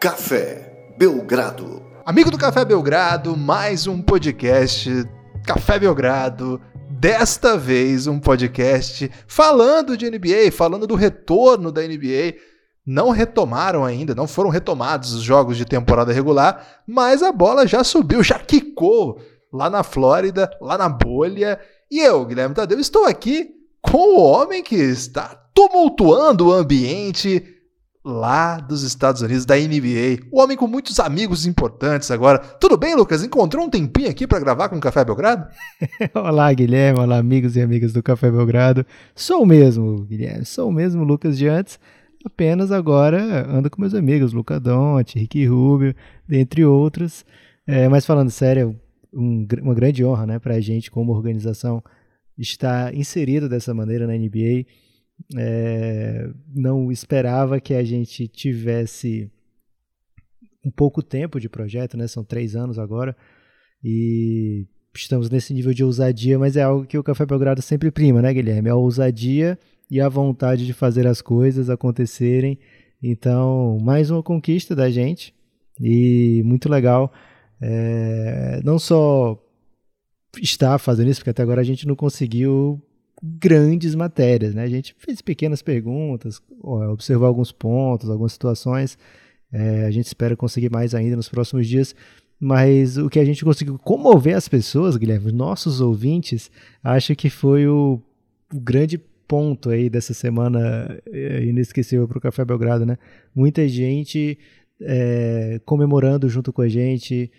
[0.00, 1.82] Café Belgrado.
[2.06, 4.88] Amigo do Café Belgrado, mais um podcast
[5.46, 6.58] Café Belgrado.
[6.88, 12.34] Desta vez um podcast falando de NBA, falando do retorno da NBA.
[12.86, 17.84] Não retomaram ainda, não foram retomados os jogos de temporada regular, mas a bola já
[17.84, 19.20] subiu, já quicou
[19.52, 21.60] lá na Flórida, lá na bolha.
[21.90, 23.50] E eu, Guilherme Tadeu, estou aqui
[23.82, 27.59] com o homem que está tumultuando o ambiente
[28.04, 30.26] lá dos Estados Unidos, da NBA.
[30.30, 32.38] O homem com muitos amigos importantes agora.
[32.38, 33.22] Tudo bem, Lucas?
[33.22, 35.46] Encontrou um tempinho aqui para gravar com o Café Belgrado?
[36.14, 37.00] olá, Guilherme.
[37.00, 38.86] Olá, amigos e amigas do Café Belgrado.
[39.14, 40.44] Sou o mesmo, Guilherme.
[40.44, 41.78] Sou o mesmo Lucas de antes.
[42.24, 45.94] Apenas agora ando com meus amigos, Luca Donte, Ricky Rubio,
[46.28, 47.24] dentre outros.
[47.66, 48.78] É, mas falando sério,
[49.12, 51.82] um, uma grande honra né, para a gente, como organização,
[52.36, 54.66] estar inserido dessa maneira na NBA.
[55.36, 59.30] É, não esperava que a gente tivesse
[60.64, 62.06] um pouco tempo de projeto, né?
[62.06, 63.16] São três anos agora
[63.82, 68.20] e estamos nesse nível de ousadia, mas é algo que o Café Belgrado sempre prima,
[68.20, 68.68] né, Guilherme?
[68.68, 69.58] A ousadia
[69.90, 72.58] e a vontade de fazer as coisas acontecerem.
[73.02, 75.34] Então, mais uma conquista da gente
[75.80, 77.12] e muito legal.
[77.60, 79.38] É, não só
[80.40, 82.80] estar fazendo isso, porque até agora a gente não conseguiu
[83.22, 84.62] grandes matérias, né?
[84.62, 88.96] A gente fez pequenas perguntas, observou alguns pontos, algumas situações.
[89.52, 91.94] É, a gente espera conseguir mais ainda nos próximos dias.
[92.38, 96.50] Mas o que a gente conseguiu comover as pessoas, Guilherme, os nossos ouvintes,
[96.82, 98.00] acho que foi o,
[98.54, 98.96] o grande
[99.28, 102.96] ponto aí dessa semana é, inesquecível para o Café Belgrado, né?
[103.34, 104.38] Muita gente
[104.80, 107.30] é, comemorando junto com a gente,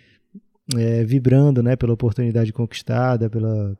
[0.76, 3.76] é, vibrando, né, pela oportunidade conquistada, pela,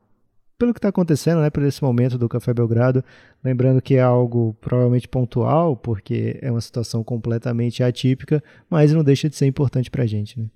[0.58, 3.04] pelo que está acontecendo, né, por esse momento do Café Belgrado,
[3.42, 9.28] lembrando que é algo provavelmente pontual, porque é uma situação completamente atípica, mas não deixa
[9.28, 10.46] de ser importante para a gente, né?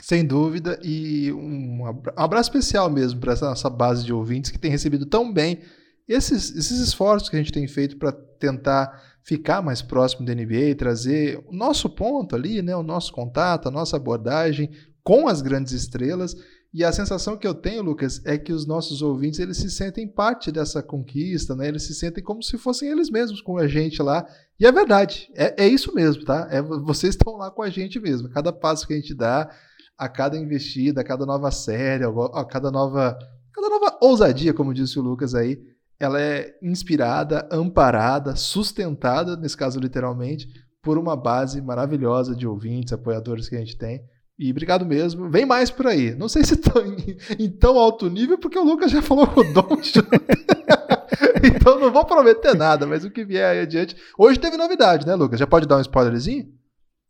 [0.00, 4.70] Sem dúvida, e um abraço especial mesmo para essa nossa base de ouvintes que tem
[4.70, 5.60] recebido tão bem
[6.06, 10.76] esses, esses esforços que a gente tem feito para tentar ficar mais próximo da NBA,
[10.76, 14.70] trazer o nosso ponto ali, né, o nosso contato, a nossa abordagem
[15.02, 16.36] com as grandes estrelas
[16.72, 20.06] e a sensação que eu tenho, Lucas, é que os nossos ouvintes eles se sentem
[20.06, 21.68] parte dessa conquista, né?
[21.68, 24.26] Eles se sentem como se fossem eles mesmos com a gente lá.
[24.58, 26.46] E é verdade, é, é isso mesmo, tá?
[26.50, 28.28] É, vocês estão lá com a gente mesmo.
[28.28, 29.50] Cada passo que a gente dá,
[29.96, 33.18] a cada investida, a cada nova série, a cada nova,
[33.54, 35.58] cada nova ousadia, como disse o Lucas aí,
[35.98, 40.46] ela é inspirada, amparada, sustentada, nesse caso literalmente,
[40.82, 44.04] por uma base maravilhosa de ouvintes, apoiadores que a gente tem.
[44.38, 45.30] E obrigado mesmo.
[45.30, 46.14] Vem mais por aí.
[46.14, 49.40] Não sei se estão em, em, tão alto nível, porque o Lucas já falou com
[49.40, 49.92] o Don't.
[51.42, 53.96] então não vou prometer nada, mas o que vier aí adiante.
[54.18, 55.40] Hoje teve novidade, né, Lucas?
[55.40, 56.46] Já pode dar um spoilerzinho?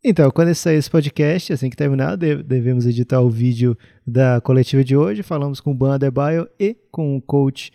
[0.03, 4.95] Então, quando sair esse podcast, assim que terminar, devemos editar o vídeo da coletiva de
[4.95, 5.21] hoje.
[5.21, 7.73] Falamos com o Ban Adebayo e com o coach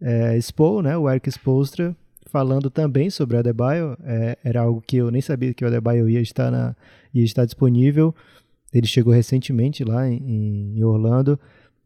[0.00, 1.94] é, Spo, né, o Eric Spolstra,
[2.30, 3.98] falando também sobre o Adebayo.
[4.02, 6.74] É, era algo que eu nem sabia que o Adebayo ia estar, na,
[7.12, 8.14] ia estar disponível.
[8.74, 11.38] Ele chegou recentemente lá em, em Orlando.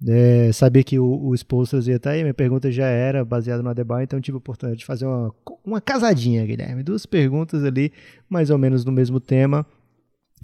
[0.07, 3.69] É, sabia que o, o Spolsters ia estar aí, minha pergunta já era baseada no
[3.69, 5.35] Adebayo, então tive a oportunidade de fazer uma,
[5.65, 6.83] uma casadinha, Guilherme.
[6.83, 7.93] Duas perguntas ali,
[8.29, 9.67] mais ou menos no mesmo tema.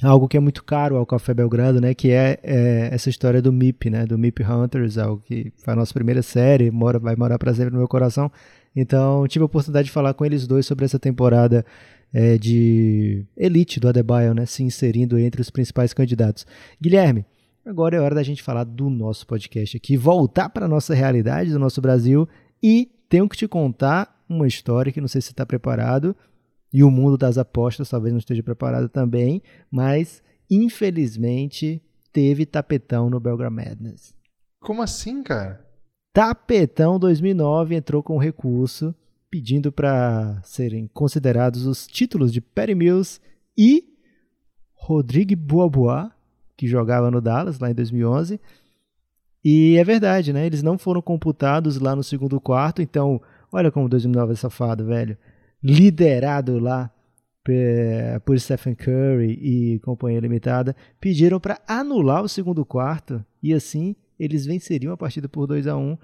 [0.02, 1.94] Algo que é muito caro ao Café Belgrado, né?
[1.94, 4.04] Que é, é essa história do MIP, né?
[4.04, 7.72] Do MIP Hunters, algo que foi a nossa primeira série, mora, vai morar para sempre
[7.72, 8.30] no meu coração.
[8.74, 11.64] Então, tive a oportunidade de falar com eles dois sobre essa temporada
[12.14, 16.46] é, de elite do Adebayo, né, se inserindo entre os principais candidatos.
[16.80, 17.26] Guilherme,
[17.66, 21.50] agora é hora da gente falar do nosso podcast aqui, voltar para a nossa realidade
[21.50, 22.28] do nosso Brasil
[22.62, 26.14] e tenho que te contar uma história que não sei se está preparado
[26.72, 31.82] e o mundo das apostas talvez não esteja preparado também, mas infelizmente
[32.12, 34.14] teve tapetão no Belgram Madness.
[34.60, 35.64] Como assim, cara?
[36.12, 38.94] Tapetão 2009 entrou com recurso
[39.34, 43.20] pedindo para serem considerados os títulos de Perry Mills
[43.58, 43.82] e
[44.74, 46.12] Rodrigo Boaboa,
[46.56, 48.40] que jogava no Dallas lá em 2011.
[49.44, 50.46] E é verdade, né?
[50.46, 53.20] Eles não foram computados lá no segundo quarto, então,
[53.50, 55.18] olha como 2009 é safado, velho.
[55.60, 56.88] Liderado lá
[58.24, 64.46] por Stephen Curry e companhia limitada, pediram para anular o segundo quarto e assim eles
[64.46, 65.98] venceriam a partida por 2 a 1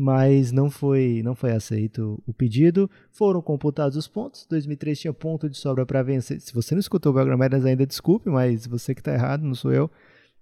[0.00, 2.88] mas não foi, não foi aceito o pedido.
[3.10, 4.46] Foram computados os pontos.
[4.48, 6.40] 2003 tinha ponto de sobra para vencer.
[6.40, 9.72] Se você não escutou o Belgram ainda desculpe, mas você que está errado, não sou
[9.72, 9.90] eu.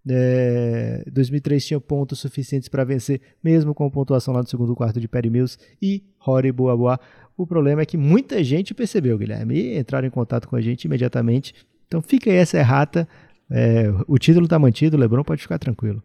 [0.07, 5.01] É, 2003 tinha pontos suficientes para vencer, mesmo com a pontuação lá do segundo quarto
[5.01, 7.01] de Perry Mills e Rory Boa.
[7.35, 10.85] O problema é que muita gente percebeu, Guilherme, e entraram em contato com a gente
[10.85, 11.55] imediatamente
[11.87, 13.09] Então fica aí essa errata.
[13.51, 16.03] É, o título tá mantido, o Lebron pode ficar tranquilo.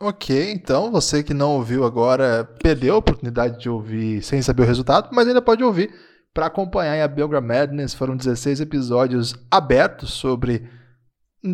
[0.00, 4.66] Ok, então você que não ouviu agora perdeu a oportunidade de ouvir sem saber o
[4.66, 5.94] resultado, mas ainda pode ouvir
[6.32, 7.94] para acompanhar a Belgram Madness.
[7.94, 10.68] Foram 16 episódios abertos sobre.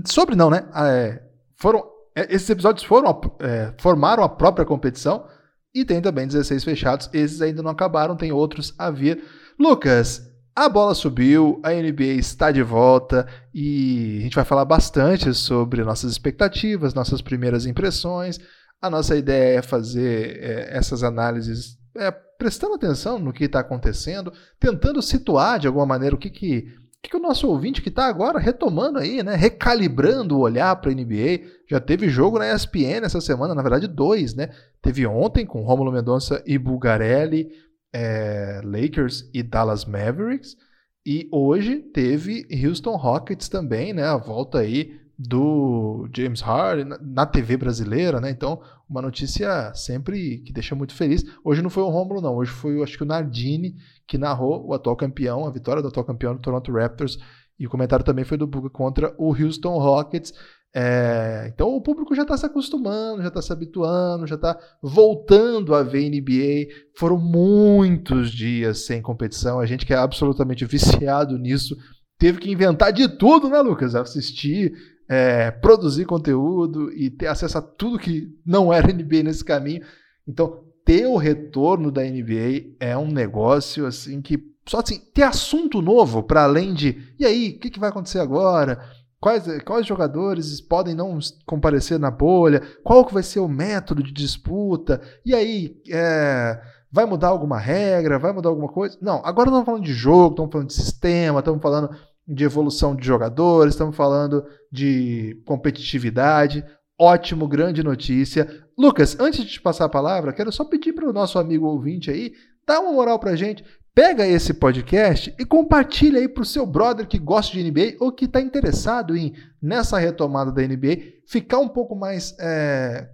[0.06, 0.66] Sobre não, né?
[0.74, 1.22] É,
[1.56, 1.84] foram,
[2.16, 5.26] é, esses episódios foram, é, formaram a própria competição
[5.74, 7.10] e tem também 16 fechados.
[7.12, 9.22] Esses ainda não acabaram, tem outros a vir.
[9.58, 15.32] Lucas, a bola subiu, a NBA está de volta e a gente vai falar bastante
[15.32, 18.38] sobre nossas expectativas, nossas primeiras impressões.
[18.82, 24.32] A nossa ideia é fazer é, essas análises é, prestando atenção no que está acontecendo,
[24.58, 26.62] tentando situar de alguma maneira o que, que,
[27.02, 30.90] que, que o nosso ouvinte que está agora retomando aí, né, recalibrando o olhar para
[30.90, 31.40] a NBA.
[31.68, 34.50] Já teve jogo na ESPN essa semana, na verdade dois, né?
[34.82, 37.50] Teve ontem com Romulo Mendonça e Bulgarelli,
[37.92, 40.56] é, Lakers e Dallas Mavericks.
[41.04, 44.04] E hoje teve Houston Rockets também, né?
[44.04, 48.30] A volta aí do James Harden na TV brasileira, né?
[48.30, 51.24] Então, uma notícia sempre que deixa muito feliz.
[51.44, 52.36] Hoje não foi o Romulo, não.
[52.36, 53.76] Hoje foi, acho que o Nardini
[54.06, 57.18] que narrou o atual campeão, a vitória do atual campeão do Toronto Raptors.
[57.58, 60.32] E o comentário também foi do Buga contra o Houston Rockets.
[60.72, 65.74] É, então o público já está se acostumando, já está se habituando, já está voltando
[65.74, 66.72] a ver NBA.
[66.96, 69.58] Foram muitos dias sem competição.
[69.58, 71.76] A gente que é absolutamente viciado nisso
[72.18, 73.94] teve que inventar de tudo, né, Lucas?
[73.94, 74.72] Assistir
[75.10, 79.82] é, produzir conteúdo e ter acesso a tudo que não era NBA nesse caminho.
[80.26, 84.38] Então, ter o retorno da NBA é um negócio assim que
[84.68, 88.20] só assim, ter assunto novo para além de e aí, o que, que vai acontecer
[88.20, 88.80] agora?
[89.20, 92.62] Quais, quais jogadores podem não comparecer na bolha?
[92.82, 95.00] Qual que vai ser o método de disputa?
[95.26, 96.58] E aí, é,
[96.90, 98.18] vai mudar alguma regra?
[98.18, 98.96] Vai mudar alguma coisa?
[99.02, 101.90] Não, agora não estamos falando de jogo, estamos falando de sistema, estamos falando
[102.26, 106.64] de evolução de jogadores, estamos falando de competitividade.
[106.98, 108.48] Ótimo, grande notícia.
[108.78, 112.10] Lucas, antes de te passar a palavra, quero só pedir para o nosso amigo ouvinte
[112.10, 112.32] aí,
[112.66, 113.62] dá uma moral para gente.
[113.94, 118.12] Pega esse podcast e compartilha aí para o seu brother que gosta de NBA ou
[118.12, 122.34] que está interessado em, nessa retomada da NBA, ficar um pouco mais.
[122.38, 123.08] É,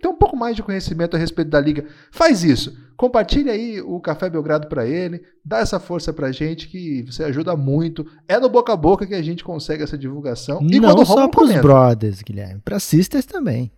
[0.00, 1.86] ter um pouco mais de conhecimento a respeito da liga.
[2.12, 2.76] Faz isso.
[2.96, 7.56] Compartilhe aí o Café Belgrado para ele, dá essa força pra gente que você ajuda
[7.56, 8.06] muito.
[8.28, 10.60] É no boca a boca que a gente consegue essa divulgação.
[10.62, 11.60] E Não só pros comenta.
[11.62, 13.72] brothers, Guilherme, para sisters também.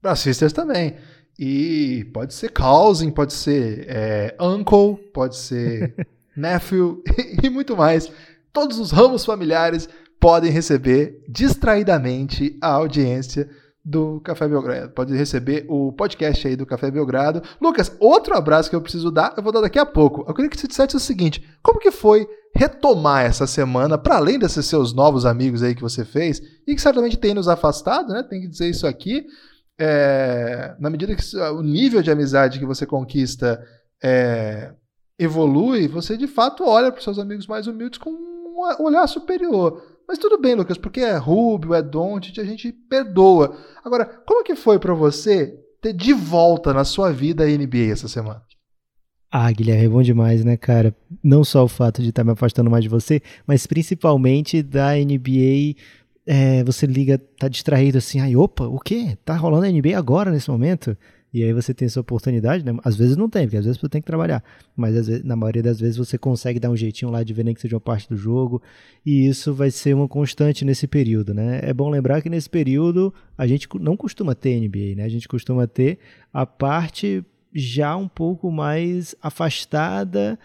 [0.00, 0.94] Para sisters também.
[1.38, 5.94] E pode ser cousin, pode ser é, uncle, pode ser
[6.36, 7.02] nephew
[7.42, 8.10] e muito mais.
[8.52, 9.88] Todos os ramos familiares
[10.18, 13.48] podem receber distraidamente a audiência
[13.84, 14.90] do Café Belgrado.
[14.90, 17.42] Pode receber o podcast aí do Café Belgrado.
[17.60, 20.24] Lucas, outro abraço que eu preciso dar, eu vou dar daqui a pouco.
[20.28, 24.38] Eu queria que você dissesse o seguinte: como que foi retomar essa semana, para além
[24.38, 28.22] desses seus novos amigos aí que você fez, e que certamente tem nos afastado, né?
[28.22, 29.24] Tem que dizer isso aqui.
[29.78, 33.64] É, na medida que o nível de amizade que você conquista
[34.02, 34.72] é,
[35.18, 39.82] evolui, você de fato olha para os seus amigos mais humildes com um olhar superior.
[40.06, 43.56] Mas tudo bem, Lucas, porque é Rubio, é Doncic, a gente perdoa.
[43.84, 48.08] Agora, como que foi para você ter de volta na sua vida a NBA essa
[48.08, 48.42] semana?
[49.30, 50.96] Ah, Guilherme, é bom demais, né, cara?
[51.22, 55.76] Não só o fato de estar me afastando mais de você, mas principalmente da NBA.
[56.30, 59.16] É, você liga, tá distraído assim, ai, opa, o quê?
[59.24, 60.94] Tá rolando NBA agora, nesse momento?
[61.32, 62.76] E aí você tem essa oportunidade, né?
[62.84, 64.44] Às vezes não tem, porque às vezes você tem que trabalhar.
[64.76, 67.54] Mas vezes, na maioria das vezes você consegue dar um jeitinho lá de ver nem
[67.54, 68.60] que seja uma parte do jogo.
[69.06, 71.60] E isso vai ser uma constante nesse período, né?
[71.62, 75.04] É bom lembrar que nesse período a gente não costuma ter NBA, né?
[75.04, 75.98] A gente costuma ter
[76.30, 80.38] a parte já um pouco mais afastada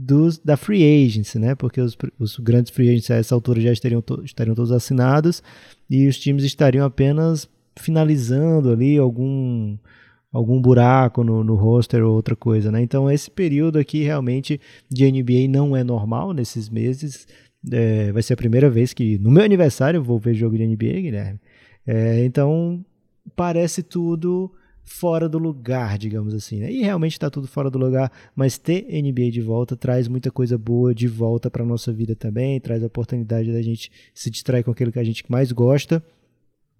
[0.00, 1.56] dos, da free agency, né?
[1.56, 5.42] Porque os, os grandes free agents a essa altura já estariam, to, estariam todos assinados
[5.90, 9.76] e os times estariam apenas finalizando ali algum
[10.30, 12.80] algum buraco no, no roster ou outra coisa, né?
[12.80, 17.26] Então esse período aqui realmente de NBA não é normal nesses meses.
[17.72, 20.64] É, vai ser a primeira vez que no meu aniversário eu vou ver jogo de
[20.64, 21.40] NBA, Guilherme.
[21.84, 22.84] É, então
[23.34, 24.52] parece tudo
[24.88, 26.72] fora do lugar, digamos assim, né?
[26.72, 30.56] E realmente está tudo fora do lugar, mas ter NBA de volta traz muita coisa
[30.56, 34.70] boa de volta para nossa vida também, traz a oportunidade da gente se distrair com
[34.70, 36.02] aquilo que a gente mais gosta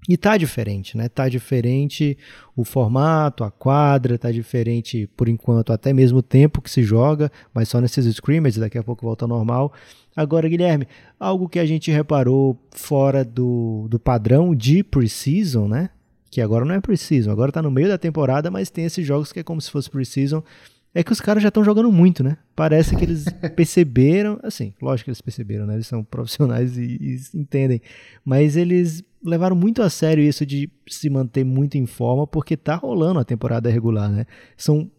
[0.09, 1.09] e tá diferente, né?
[1.09, 2.17] Tá diferente
[2.57, 7.31] o formato, a quadra, tá diferente por enquanto, até mesmo o tempo que se joga,
[7.53, 9.73] mas só nesses scrimmages, daqui a pouco volta ao normal.
[10.17, 10.87] Agora, Guilherme,
[11.19, 15.91] algo que a gente reparou fora do, do padrão de preseason, né?
[16.31, 19.33] Que agora não é preseason, agora tá no meio da temporada, mas tem esses jogos
[19.33, 20.43] que é como se fosse preseason
[20.95, 22.39] é que os caras já estão jogando muito, né?
[22.57, 25.75] Parece que eles perceberam, assim, lógico que eles perceberam, né?
[25.75, 27.81] Eles são profissionais e, e, entendem,
[28.25, 32.75] mas eles levaram muito a sério isso de se manter muito em forma, porque tá
[32.75, 34.27] rolando a temporada regular, né?
[34.57, 34.91] São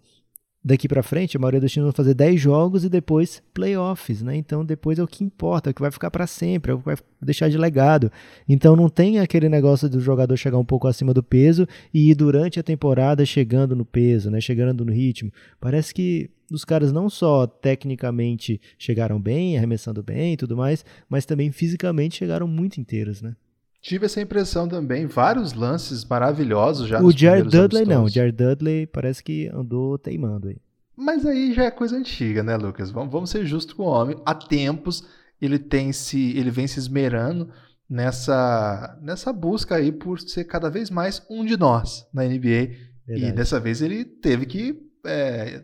[0.64, 4.36] daqui para frente, a maioria dos times vão fazer 10 jogos e depois playoffs, né?
[4.36, 6.80] Então depois é o que importa, é o que vai ficar para sempre, é o
[6.80, 8.12] que vai deixar de legado.
[8.48, 12.16] Então não tem aquele negócio do jogador chegar um pouco acima do peso e ir
[12.16, 14.42] durante a temporada chegando no peso, né?
[14.42, 15.32] Chegando no ritmo.
[15.60, 21.26] Parece que os caras não só tecnicamente chegaram bem, arremessando bem e tudo mais, mas
[21.26, 23.36] também fisicamente chegaram muito inteiros, né?
[23.82, 27.02] Tive essa impressão também, vários lances maravilhosos já.
[27.02, 30.58] O Jared Dudley não, o Jared Dudley parece que andou teimando aí.
[30.98, 32.92] Mas aí já é coisa antiga, né, Lucas?
[32.92, 34.22] Vamos, vamos ser justos com o homem.
[34.26, 35.08] Há tempos
[35.42, 37.50] ele tem se, ele vem se esmerando
[37.90, 42.72] nessa, nessa busca aí por ser cada vez mais um de nós na NBA.
[43.08, 43.32] Verdade.
[43.32, 45.64] E dessa vez ele teve que é,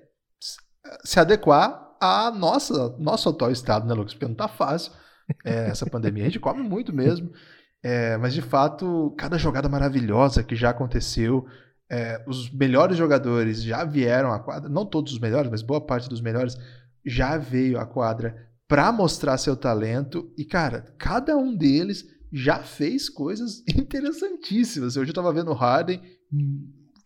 [1.04, 4.14] se adequar a nossa, nosso atual estado, né, Lucas?
[4.14, 4.92] Porque não tá fácil
[5.44, 6.24] é, essa pandemia.
[6.24, 7.32] A gente come muito mesmo.
[7.88, 11.46] É, mas de fato, cada jogada maravilhosa que já aconteceu,
[11.88, 16.10] é, os melhores jogadores já vieram à quadra, não todos os melhores, mas boa parte
[16.10, 16.58] dos melhores
[17.06, 20.34] já veio à quadra para mostrar seu talento.
[20.36, 24.98] E, cara, cada um deles já fez coisas interessantíssimas.
[24.98, 26.02] Hoje eu estava vendo o Harden,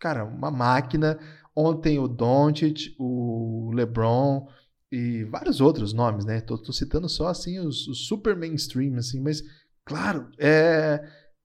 [0.00, 1.18] cara, uma máquina.
[1.54, 4.48] Ontem o Doncic, o LeBron
[4.90, 6.40] e vários outros nomes, né?
[6.40, 9.42] Tô, tô citando só assim os, os super mainstream, assim, mas
[9.90, 11.02] Claro, é,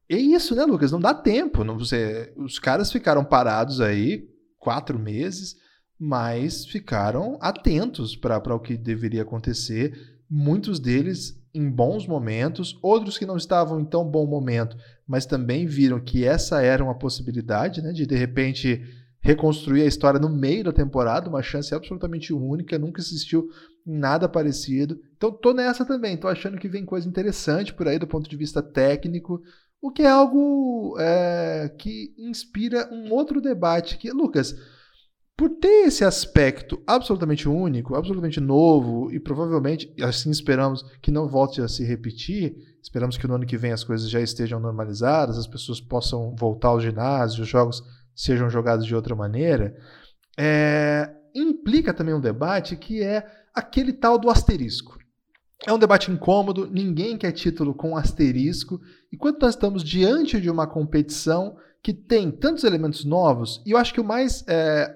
[0.08, 0.92] é isso, né, Lucas?
[0.92, 1.64] Não dá tempo.
[1.64, 5.56] Não, você, os caras ficaram parados aí quatro meses,
[6.00, 9.98] mas ficaram atentos para o que deveria acontecer.
[10.30, 15.66] Muitos deles em bons momentos, outros que não estavam em tão bom momento, mas também
[15.66, 18.80] viram que essa era uma possibilidade, né, de de repente
[19.22, 23.48] reconstruir a história no meio da temporada, uma chance absolutamente única, nunca existiu
[23.86, 25.00] nada parecido.
[25.16, 28.36] Então tô nessa também, tô achando que vem coisa interessante por aí do ponto de
[28.36, 29.42] vista técnico,
[29.82, 34.56] o que é algo é, que inspira um outro debate que, Lucas,
[35.38, 41.62] por ter esse aspecto absolutamente único, absolutamente novo e provavelmente, assim esperamos, que não volte
[41.62, 45.48] a se repetir, esperamos que no ano que vem as coisas já estejam normalizadas, as
[45.48, 47.84] pessoas possam voltar ao ginásio, os jogos
[48.16, 49.76] sejam jogados de outra maneira,
[50.38, 53.26] é, implica também um debate que é
[53.56, 54.98] aquele tal do asterisco.
[55.66, 58.80] É um debate incômodo, ninguém quer título com asterisco,
[59.12, 63.78] e quando nós estamos diante de uma competição que tem tantos elementos novos, e eu
[63.78, 64.94] acho que o mais, é,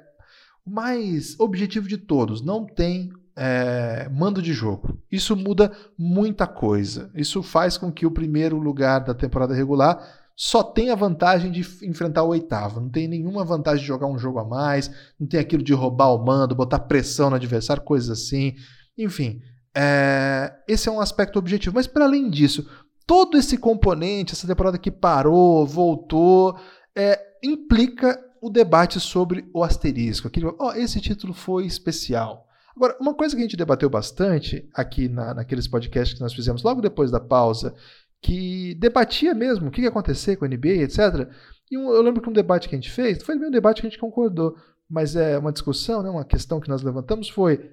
[0.65, 5.01] o mais objetivo de todos, não tem é, mando de jogo.
[5.09, 7.09] Isso muda muita coisa.
[7.15, 9.97] Isso faz com que o primeiro lugar da temporada regular
[10.41, 12.79] só tem a vantagem de enfrentar o oitavo.
[12.79, 16.13] Não tem nenhuma vantagem de jogar um jogo a mais, não tem aquilo de roubar
[16.13, 18.55] o mando, botar pressão no adversário, coisas assim.
[18.97, 19.41] Enfim,
[19.75, 20.53] é...
[20.65, 21.75] esse é um aspecto objetivo.
[21.75, 22.65] Mas para além disso,
[23.05, 26.57] todo esse componente, essa temporada que parou, voltou,
[26.95, 27.19] é...
[27.43, 30.29] implica o debate sobre o asterisco.
[30.29, 32.47] Aquele, oh, esse título foi especial.
[32.73, 36.63] Agora, uma coisa que a gente debateu bastante aqui na, naqueles podcasts que nós fizemos
[36.63, 37.75] logo depois da pausa
[38.21, 41.29] que debatia mesmo o que ia acontecer com a NBA, etc.
[41.71, 43.87] E um, eu lembro que um debate que a gente fez, foi um debate que
[43.87, 44.55] a gente concordou,
[44.89, 47.71] mas é uma discussão, né, uma questão que nós levantamos foi,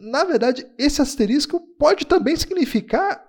[0.00, 3.22] na verdade, esse asterisco pode também significar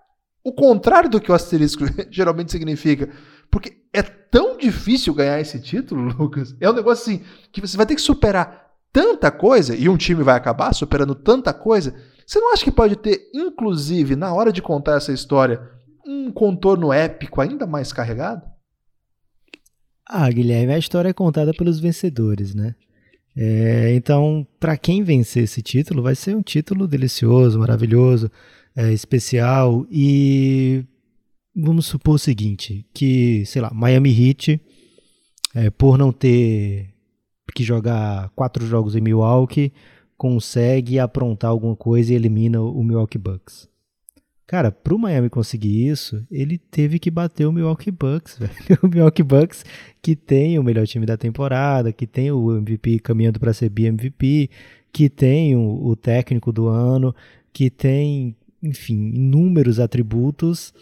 [0.44, 3.10] o contrário do que o asterisco geralmente significa.
[3.50, 6.56] Porque é tão difícil ganhar esse título, Lucas.
[6.60, 10.22] É um negócio assim, que você vai ter que superar tanta coisa, e um time
[10.22, 11.96] vai acabar superando tanta coisa.
[12.26, 15.62] Você não acha que pode ter, inclusive, na hora de contar essa história,
[16.06, 18.46] um contorno épico ainda mais carregado?
[20.08, 22.76] Ah, Guilherme, a história é contada pelos vencedores, né?
[23.36, 28.30] É, então, para quem vencer esse título, vai ser um título delicioso, maravilhoso,
[28.76, 29.88] é, especial.
[29.90, 30.86] E
[31.56, 34.62] vamos supor o seguinte: que, sei lá, Miami Heat,
[35.56, 36.94] é, por não ter
[37.56, 39.74] que jogar quatro jogos em Milwaukee,
[40.18, 43.68] consegue aprontar alguma coisa e elimina o Milwaukee Bucks.
[44.46, 48.80] Cara, pro Miami conseguir isso, ele teve que bater o Milwaukee Bucks, velho.
[48.84, 49.64] O Milwaukee Bucks
[50.02, 54.50] que tem o melhor time da temporada, que tem o MVP caminhando para ser BMVP,
[54.92, 57.16] que tem o, o técnico do ano,
[57.54, 60.74] que tem, enfim, inúmeros atributos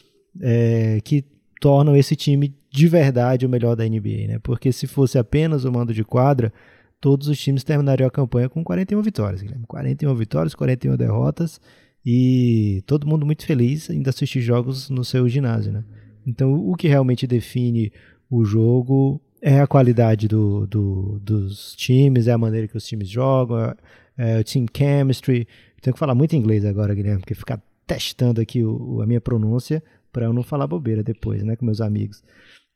[0.41, 1.23] é, que
[1.59, 4.39] tornam esse time de verdade o melhor da NBA, né?
[4.41, 6.51] Porque se fosse apenas o mando de quadra,
[6.99, 9.65] todos os times terminariam a campanha com 41 vitórias, Guilherme.
[9.67, 11.61] 41 vitórias, 41 derrotas
[12.05, 15.83] e todo mundo muito feliz ainda assistir jogos no seu ginásio, né?
[16.25, 17.91] Então, o que realmente define
[18.29, 23.09] o jogo é a qualidade do, do, dos times, é a maneira que os times
[23.09, 23.75] jogam, é,
[24.17, 25.47] é, o team chemistry.
[25.81, 29.83] Tenho que falar muito inglês agora, Guilherme, porque ficar testando aqui o, a minha pronúncia
[30.11, 32.23] para eu não falar bobeira depois, né, com meus amigos.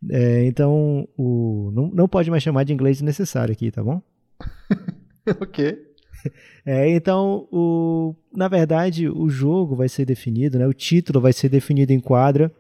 [0.10, 4.02] É, então, o, não, não pode mais chamar de inglês necessário aqui, tá bom?
[5.40, 5.95] ok.
[6.68, 10.66] É, então, o, na verdade, o jogo vai ser definido, né?
[10.66, 12.52] O título vai ser definido em quadra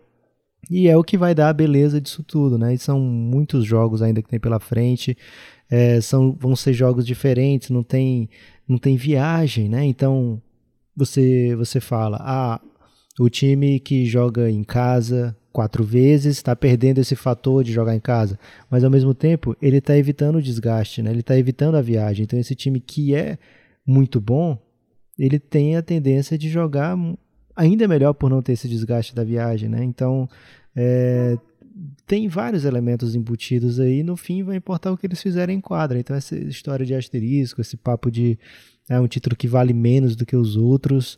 [0.70, 2.74] e é o que vai dar a beleza disso tudo, né?
[2.74, 5.18] E são muitos jogos ainda que tem pela frente,
[5.70, 8.30] é, são, vão ser jogos diferentes, não tem,
[8.68, 9.84] não tem viagem, né?
[9.84, 10.40] Então,
[10.96, 12.62] você, você fala, ah,
[13.20, 18.00] o time que joga em casa quatro vezes, está perdendo esse fator de jogar em
[18.02, 18.38] casa,
[18.70, 21.12] mas ao mesmo tempo ele está evitando o desgaste, né?
[21.12, 22.26] ele está evitando a viagem.
[22.26, 23.38] Então esse time que é
[23.88, 24.62] muito bom,
[25.18, 26.98] ele tem a tendência de jogar
[27.56, 29.70] ainda melhor por não ter esse desgaste da viagem.
[29.70, 29.82] Né?
[29.82, 30.28] Então
[30.76, 31.38] é,
[32.06, 35.98] tem vários elementos embutidos aí, no fim vai importar o que eles fizerem em quadra.
[35.98, 38.38] Então essa história de asterisco, esse papo de
[38.90, 41.18] é um título que vale menos do que os outros,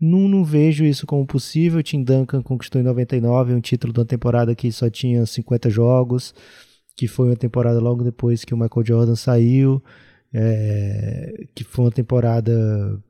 [0.00, 1.82] não, não vejo isso como possível.
[1.82, 6.34] Tim Duncan conquistou em 99 um título de uma temporada que só tinha 50 jogos,
[6.96, 9.82] que foi uma temporada logo depois que o Michael Jordan saiu,
[10.32, 13.00] é, que foi uma temporada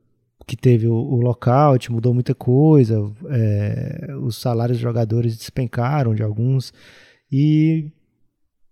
[0.45, 2.95] que teve o, o lockout, mudou muita coisa,
[3.29, 6.73] é, os salários dos jogadores despencaram de alguns,
[7.29, 7.91] e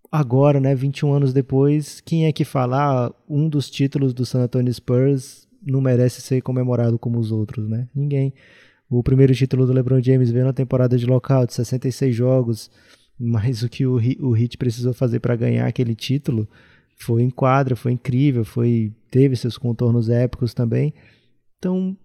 [0.10, 4.43] agora, né, 21 anos depois, quem é que falar ah, um dos títulos do San
[4.43, 7.88] Antonio Spurs não merece ser comemorado como os outros, né?
[7.93, 8.34] Ninguém.
[8.89, 12.69] O primeiro título do LeBron James veio na temporada de lockout, 66 jogos,
[13.19, 16.48] mas o que o, o Heat precisou fazer para ganhar aquele título
[16.98, 20.93] foi em quadra, foi incrível, foi teve seus contornos épicos também.
[21.57, 21.98] Então,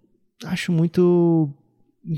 [0.45, 1.53] acho muito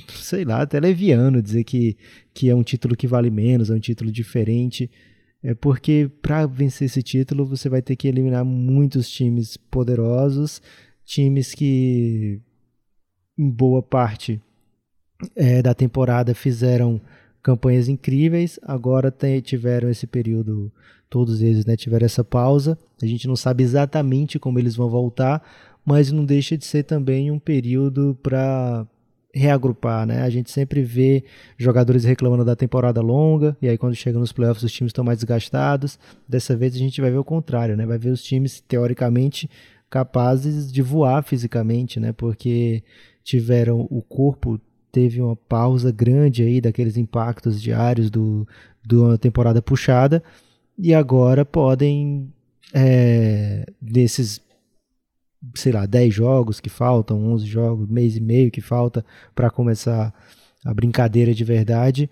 [0.09, 1.97] sei lá, até leviano dizer que,
[2.33, 4.91] que é um título que vale menos, é um título diferente.
[5.43, 10.63] É porque para vencer esse título você vai ter que eliminar muitos times poderosos
[11.13, 12.41] times que,
[13.39, 14.41] em boa parte
[15.37, 17.01] é, da temporada, fizeram
[17.43, 20.73] campanhas incríveis, agora tem, tiveram esse período,
[21.11, 22.79] todos eles né, tiveram essa pausa.
[23.03, 25.43] A gente não sabe exatamente como eles vão voltar,
[25.85, 28.87] mas não deixa de ser também um período para
[29.35, 30.23] reagrupar, né?
[30.23, 31.25] A gente sempre vê
[31.59, 35.19] jogadores reclamando da temporada longa, e aí quando chega nos playoffs os times estão mais
[35.19, 35.99] desgastados.
[36.29, 37.85] Dessa vez a gente vai ver o contrário, né?
[37.85, 39.49] Vai ver os times teoricamente
[39.93, 42.15] capazes de voar fisicamente, né?
[42.15, 42.83] Porque
[43.23, 44.59] tiveram o corpo
[44.91, 48.49] teve uma pausa grande aí daqueles impactos diários do,
[48.83, 50.23] do uma temporada puxada
[50.79, 52.33] e agora podem
[52.73, 54.41] é, desses
[55.55, 60.15] sei lá 10 jogos que faltam 11 jogos mês e meio que falta para começar
[60.65, 62.09] a brincadeira de verdade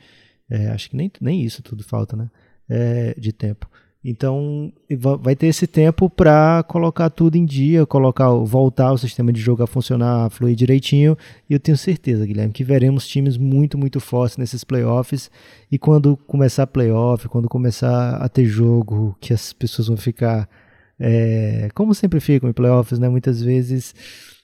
[0.51, 2.31] é, acho que nem, nem isso tudo falta né
[2.69, 3.71] é, de tempo
[4.02, 4.72] então
[5.20, 9.62] vai ter esse tempo para colocar tudo em dia, colocar, voltar o sistema de jogo
[9.62, 11.18] a funcionar, a fluir direitinho.
[11.48, 15.30] E eu tenho certeza, Guilherme, que veremos times muito, muito fortes nesses playoffs.
[15.70, 20.48] E quando começar playoff, quando começar a ter jogo, que as pessoas vão ficar,
[20.98, 23.06] é, como sempre ficam em playoffs, né?
[23.06, 23.94] Muitas vezes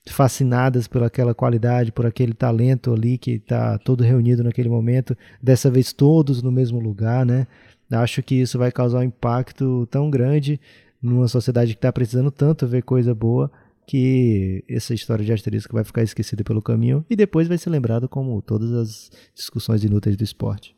[0.09, 5.17] fascinadas por aquela qualidade, por aquele talento ali que está todo reunido naquele momento.
[5.43, 7.47] Dessa vez todos no mesmo lugar, né?
[7.91, 10.61] Acho que isso vai causar um impacto tão grande
[11.01, 13.51] numa sociedade que está precisando tanto ver coisa boa
[13.87, 18.09] que essa história de asterisco vai ficar esquecida pelo caminho e depois vai ser lembrado
[18.09, 20.77] como todas as discussões inúteis do esporte.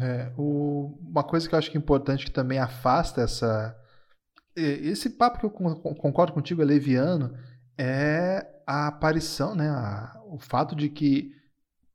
[0.00, 3.76] É, o, uma coisa que eu acho que é importante que também afasta essa
[4.54, 7.34] esse papo que eu concordo contigo é leviano
[7.78, 11.32] é a aparição, né, a, o fato de que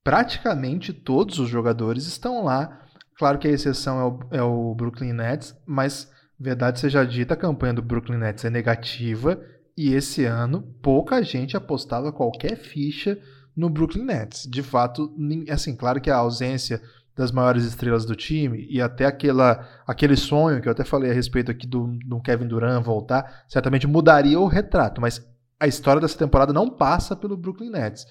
[0.04, 2.87] praticamente todos os jogadores estão lá
[3.18, 7.38] Claro que a exceção é o, é o Brooklyn Nets, mas verdade seja dita, a
[7.38, 9.42] campanha do Brooklyn Nets é negativa
[9.76, 13.18] e esse ano pouca gente apostava qualquer ficha
[13.56, 14.48] no Brooklyn Nets.
[14.48, 15.12] De fato,
[15.50, 16.82] assim, claro que a ausência
[17.16, 21.14] das maiores estrelas do time e até aquela, aquele sonho que eu até falei a
[21.14, 25.26] respeito aqui do, do Kevin Durant voltar, certamente mudaria o retrato, mas
[25.60, 28.06] a história dessa temporada não passa pelo Brooklyn Nets.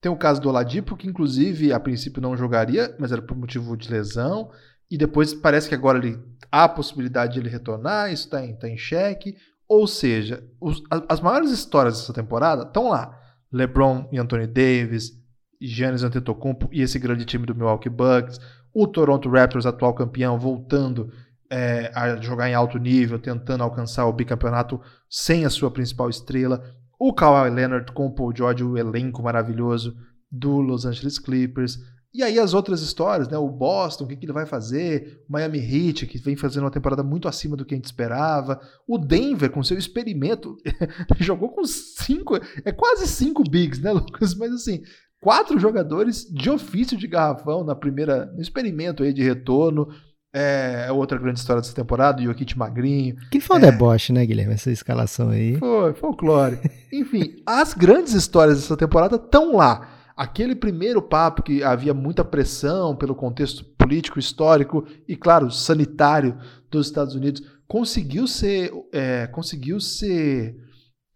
[0.00, 3.76] Tem o caso do Oladipo, que inclusive a princípio não jogaria, mas era por motivo
[3.76, 4.50] de lesão.
[4.90, 6.18] E depois parece que agora ele,
[6.50, 9.36] há a possibilidade de ele retornar, isso está em, tá em xeque.
[9.68, 13.16] Ou seja, os, as maiores histórias dessa temporada estão lá.
[13.52, 15.12] LeBron e Anthony Davis,
[15.60, 18.40] Giannis Antetokounmpo e esse grande time do Milwaukee Bucks.
[18.72, 21.12] O Toronto Raptors, atual campeão, voltando
[21.50, 26.62] é, a jogar em alto nível, tentando alcançar o bicampeonato sem a sua principal estrela.
[27.00, 29.96] O Kawhi Leonard com o Paul George, o elenco maravilhoso
[30.30, 31.78] do Los Angeles Clippers.
[32.12, 33.38] E aí as outras histórias, né?
[33.38, 35.24] O Boston, o que, que ele vai fazer?
[35.26, 38.60] O Miami Heat, que vem fazendo uma temporada muito acima do que a gente esperava.
[38.86, 40.58] O Denver, com seu experimento,
[41.18, 42.36] jogou com cinco,
[42.66, 44.34] é quase cinco bigs, né, Lucas?
[44.34, 44.82] Mas assim,
[45.22, 49.88] quatro jogadores de ofício de garrafão na primeira, no experimento aí de retorno.
[50.32, 53.16] É, é outra grande história dessa temporada, o Jokic magrinho.
[53.30, 54.54] Que foi um é, deboche, né, Guilherme?
[54.54, 55.56] Essa escalação aí.
[55.56, 56.58] Foi, folclore.
[56.92, 62.94] Enfim, as grandes histórias dessa temporada estão lá aquele primeiro papo que havia muita pressão
[62.94, 66.38] pelo contexto político, histórico e, claro, sanitário
[66.70, 68.70] dos Estados Unidos, conseguiu ser.
[68.92, 70.56] É, conseguiu ser.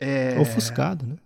[0.00, 0.40] É...
[0.40, 1.16] Ofuscado, né?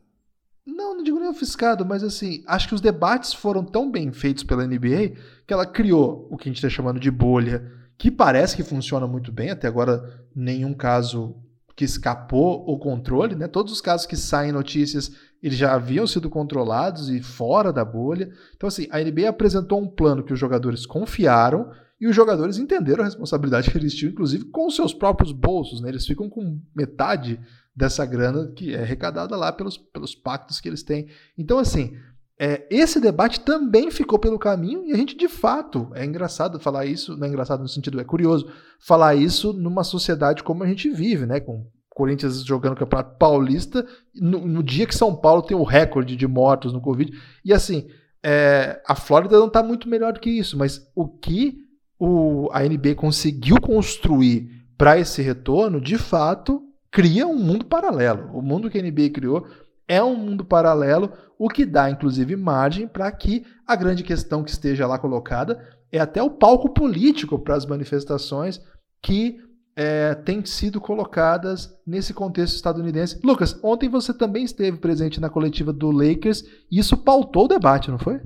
[0.67, 4.43] Não, não digo nem ofuscado, mas assim, acho que os debates foram tão bem feitos
[4.43, 5.13] pela NBA
[5.47, 9.07] que ela criou o que a gente está chamando de bolha, que parece que funciona
[9.07, 11.37] muito bem, até agora nenhum caso
[11.77, 13.47] que escapou o controle, né?
[13.47, 18.31] Todos os casos que saem notícias eles já haviam sido controlados e fora da bolha.
[18.57, 23.03] Então, assim, a NBA apresentou um plano que os jogadores confiaram e os jogadores entenderam
[23.03, 25.81] a responsabilidade que eles tinham, inclusive com os seus próprios bolsos.
[25.81, 25.89] Né?
[25.91, 27.41] Eles ficam com metade
[27.75, 31.09] dessa grana que é arrecadada lá pelos, pelos pactos que eles têm.
[31.37, 31.97] Então, assim,
[32.41, 36.87] é, esse debate também ficou pelo caminho e a gente, de fato, é engraçado falar
[36.87, 38.49] isso, não é engraçado no sentido, é curioso,
[38.79, 41.41] falar isso numa sociedade como a gente vive, né?
[41.41, 46.15] Com Corinthians jogando o Campeonato Paulista no, no, dia que São Paulo tem o recorde
[46.15, 47.13] de mortos no Covid.
[47.45, 47.89] E assim,
[48.23, 51.59] é, a Flórida não está muito melhor do que isso, mas o que
[51.99, 58.31] o, a NBA conseguiu construir para esse retorno, de fato, cria um mundo paralelo.
[58.33, 59.45] O mundo que a NBA criou
[59.89, 64.51] é um mundo paralelo, o que dá, inclusive, margem para que a grande questão que
[64.51, 65.59] esteja lá colocada
[65.91, 68.61] é até o palco político para as manifestações
[69.03, 69.39] que
[69.75, 73.19] é, têm sido colocadas nesse contexto estadunidense.
[73.25, 77.91] Lucas, ontem você também esteve presente na coletiva do Lakers e isso pautou o debate,
[77.91, 78.21] não foi?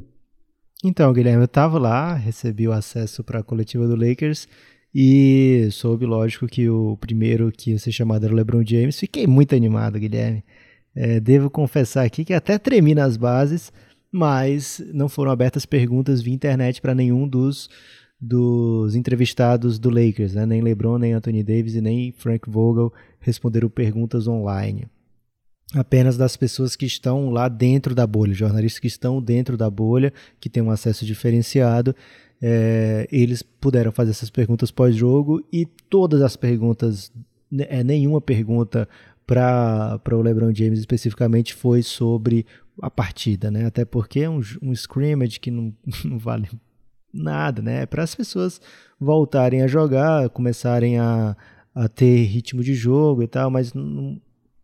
[0.83, 4.49] Então, Guilherme, eu estava lá, recebi o acesso para a coletiva do Lakers
[4.95, 8.99] e soube, lógico, que o primeiro que ia ser chamado era o LeBron James.
[8.99, 10.43] Fiquei muito animado, Guilherme.
[10.95, 13.73] É, devo confessar aqui que até tremi nas bases,
[14.11, 17.69] mas não foram abertas perguntas via internet para nenhum dos
[18.25, 20.47] dos entrevistados do Lakers, né?
[20.47, 24.87] nem LeBron, nem Anthony Davis e nem Frank Vogel responderam perguntas online.
[25.75, 30.13] Apenas das pessoas que estão lá dentro da bolha, jornalistas que estão dentro da bolha,
[30.39, 31.97] que têm um acesso diferenciado,
[32.41, 37.11] é, eles puderam fazer essas perguntas pós-jogo e todas as perguntas,
[37.59, 38.89] é, nenhuma pergunta
[39.27, 42.47] para o LeBron James especificamente foi sobre
[42.81, 43.67] a partida, né?
[43.67, 46.49] Até porque é um, um scrimmage que não, não vale
[47.13, 47.83] nada, né?
[47.83, 48.61] É para as pessoas
[48.99, 51.37] voltarem a jogar, começarem a,
[51.75, 54.21] a ter ritmo de jogo e tal, mas não,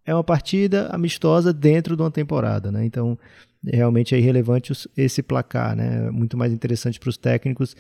[0.09, 2.83] é uma partida amistosa dentro de uma temporada, né?
[2.83, 3.18] Então,
[3.62, 6.07] realmente é irrelevante esse placar, né?
[6.07, 7.77] É muito mais interessante para os técnicos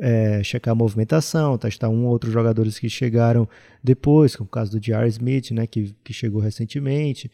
[0.00, 3.48] é, checar a movimentação, testar um ou outro jogadores que chegaram
[3.82, 5.06] depois, como o caso do J.R.
[5.08, 5.68] Smith, né?
[5.68, 7.30] Que, que chegou recentemente.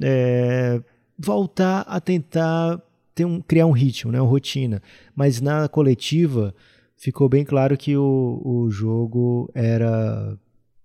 [0.00, 0.80] É,
[1.18, 2.80] voltar a tentar
[3.12, 4.80] ter um, criar um ritmo, né, uma rotina.
[5.16, 6.54] Mas na coletiva
[6.96, 10.38] ficou bem claro que o, o jogo era,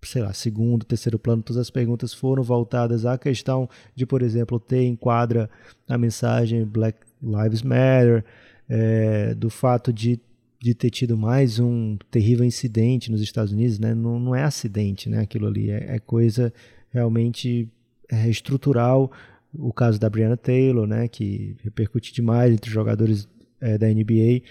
[0.06, 1.44] sei lá, segundo, terceiro plano.
[1.44, 5.50] Todas as perguntas foram voltadas à questão de, por exemplo, ter em quadra
[5.88, 8.24] a mensagem Black Lives Matter,
[8.70, 10.20] é, do fato de
[10.58, 13.94] de ter tido mais um terrível incidente nos Estados Unidos, né?
[13.94, 15.20] não, não é acidente, né?
[15.20, 16.52] aquilo ali é, é coisa
[16.92, 17.70] realmente
[18.10, 19.12] é, estrutural
[19.58, 23.28] o caso da Brianna Taylor, né, que repercute demais entre os jogadores
[23.60, 24.42] é, da NBA.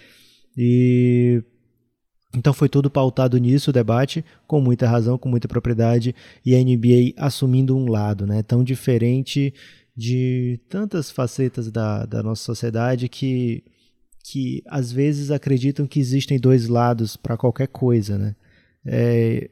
[0.57, 1.43] E
[2.37, 6.59] então foi tudo pautado nisso o debate, com muita razão, com muita propriedade, e a
[6.59, 9.55] NBA assumindo um lado, né, tão diferente
[9.97, 13.63] de tantas facetas da, da nossa sociedade que,
[14.25, 18.35] que às vezes acreditam que existem dois lados para qualquer coisa, né?
[18.85, 19.51] É,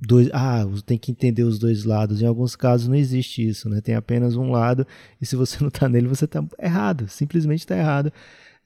[0.00, 2.20] dois, ah, tem que entender os dois lados.
[2.20, 3.80] Em alguns casos não existe isso, né?
[3.80, 4.86] Tem apenas um lado
[5.20, 8.12] e se você não está nele, você está errado, simplesmente está errado.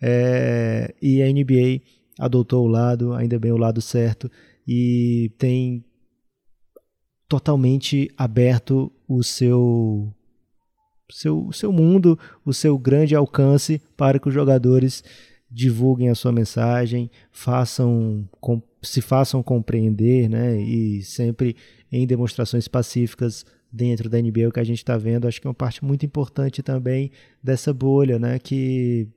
[0.00, 1.82] É, e a NBA
[2.18, 4.30] adotou o lado, ainda bem o lado certo
[4.66, 5.84] e tem
[7.28, 10.12] totalmente aberto o seu
[11.10, 15.04] seu, seu mundo, o seu grande alcance para que os jogadores
[15.50, 18.28] divulguem a sua mensagem, façam
[18.82, 20.60] se façam compreender, né?
[20.60, 21.56] E sempre
[21.90, 25.50] em demonstrações pacíficas dentro da NBA, o que a gente está vendo, acho que é
[25.50, 27.10] uma parte muito importante também
[27.42, 28.38] dessa bolha, né?
[28.38, 29.08] Que,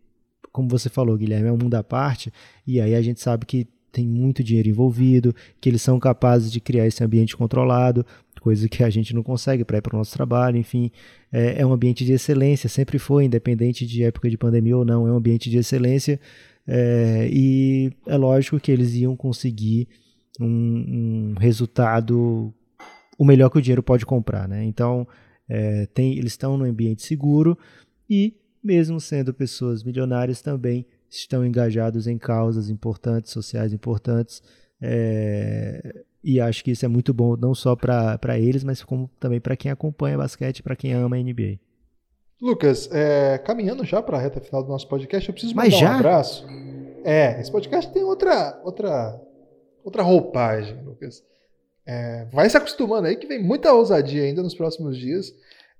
[0.51, 2.31] como você falou, Guilherme, é um mundo à parte,
[2.65, 6.59] e aí a gente sabe que tem muito dinheiro envolvido, que eles são capazes de
[6.59, 8.05] criar esse ambiente controlado,
[8.41, 10.91] coisa que a gente não consegue para ir para o nosso trabalho, enfim,
[11.31, 15.07] é, é, um ambiente de excelência, sempre foi, independente de época de pandemia ou não,
[15.07, 16.19] é um ambiente de excelência
[16.67, 19.87] é, e é lógico que eles iam conseguir
[20.39, 22.53] um, um, resultado
[23.17, 24.63] o melhor que o dinheiro pode comprar, né?
[24.65, 25.07] Então
[25.47, 27.57] é, tem, eles estão num ambiente seguro
[28.09, 34.41] e mesmo sendo pessoas milionárias também estão engajados em causas importantes, sociais importantes.
[34.81, 39.39] É, e acho que isso é muito bom, não só para eles, mas como também
[39.39, 41.59] para quem acompanha basquete, para quem ama a NBA.
[42.41, 45.87] Lucas, é, caminhando já para a reta final do nosso podcast, eu preciso mandar um
[45.87, 46.45] abraço.
[47.03, 49.21] É, esse podcast tem outra outra
[49.83, 51.23] outra roupagem, Lucas.
[51.85, 55.31] É, vai se acostumando aí que vem muita ousadia ainda nos próximos dias.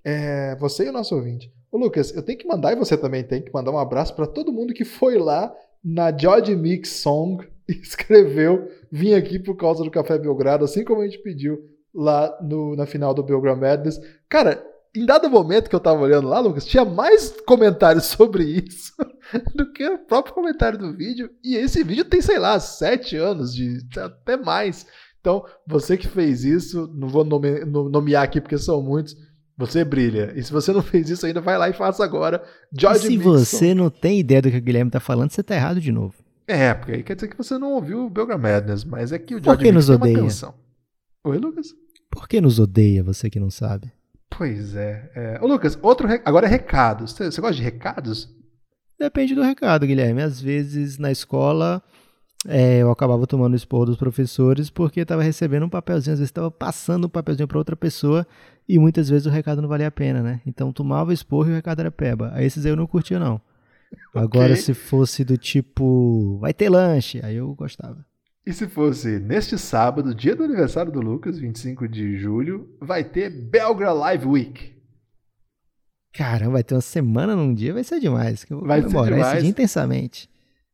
[0.04, 1.52] É, você e o nosso ouvinte.
[1.72, 4.28] Ô, Lucas, eu tenho que mandar, e você também tem que mandar um abraço para
[4.28, 9.84] todo mundo que foi lá na George Mix Song e escreveu Vim aqui por causa
[9.84, 11.60] do Café Belgrado, assim como a gente pediu
[11.94, 14.00] lá no, na final do Belgrado Madness.
[14.30, 18.94] Cara, em dado momento que eu tava olhando lá, Lucas, tinha mais comentários sobre isso
[19.54, 21.30] do que o próprio comentário do vídeo.
[21.44, 24.86] E esse vídeo tem, sei lá, sete anos, de até mais.
[25.20, 29.18] Então, você que fez isso, não vou nome, nomear aqui porque são muitos,
[29.58, 30.34] você brilha.
[30.36, 32.44] E se você não fez isso ainda, vai lá e faça agora.
[32.72, 33.32] George e se Mixon.
[33.32, 36.16] você não tem ideia do que o Guilherme tá falando, você tá errado de novo.
[36.48, 39.36] É, porque aí quer dizer que você não ouviu o Belgram Madness, mas é que
[39.36, 40.28] o George Por que nos odeia?
[41.24, 41.74] Oi, Lucas?
[42.12, 43.92] Por que nos odeia, você que não sabe?
[44.30, 45.12] Pois é.
[45.16, 45.40] é.
[45.42, 46.22] Ô, Lucas, outro re...
[46.24, 47.14] agora é recados.
[47.14, 48.30] Você, você gosta de recados?
[49.00, 50.22] Depende do recado, Guilherme.
[50.22, 51.82] Às vezes na escola
[52.48, 56.52] é, eu acabava tomando expor dos professores porque estava recebendo um papelzinho, às vezes estava
[56.52, 58.26] passando um papelzinho para outra pessoa
[58.68, 60.42] e muitas vezes o recado não valia a pena, né?
[60.46, 62.32] Então tomava expor e o recado era peba.
[62.34, 63.40] Aí esses aí eu não curtia, não.
[64.14, 64.58] Agora, okay.
[64.58, 68.06] se fosse do tipo, vai ter lanche, aí eu gostava.
[68.46, 73.30] E se fosse neste sábado, dia do aniversário do Lucas, 25 de julho, vai ter
[73.30, 74.76] Belgra Live Week.
[76.14, 78.46] Caramba, vai ter uma semana num dia, vai ser demais.
[78.50, 79.34] Vai ser demais.
[79.34, 80.30] esse dia intensamente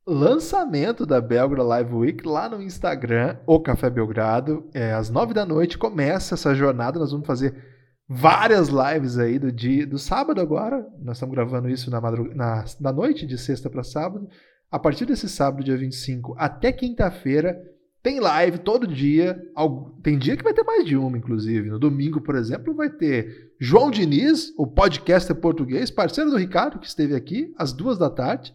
[0.05, 4.65] lançamento da Belgrado Live Week lá no Instagram, o Café Belgrado.
[4.73, 6.99] É, às nove da noite começa essa jornada.
[6.99, 7.70] Nós vamos fazer
[8.13, 10.85] várias lives aí do dia do sábado agora.
[11.01, 12.35] Nós estamos gravando isso na, madrug...
[12.35, 14.27] na, na noite de sexta para sábado.
[14.69, 17.57] A partir desse sábado, dia 25, até quinta-feira,
[18.03, 19.41] tem live todo dia.
[20.03, 21.69] Tem dia que vai ter mais de uma, inclusive.
[21.69, 26.87] No domingo, por exemplo, vai ter João Diniz, o podcaster português, parceiro do Ricardo, que
[26.87, 28.53] esteve aqui às duas da tarde.